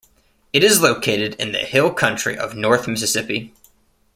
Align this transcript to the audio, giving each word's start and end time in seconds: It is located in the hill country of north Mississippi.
It 0.51 0.63
is 0.63 0.81
located 0.81 1.35
in 1.35 1.51
the 1.51 1.59
hill 1.59 1.93
country 1.93 2.35
of 2.35 2.55
north 2.55 2.87
Mississippi. 2.87 3.53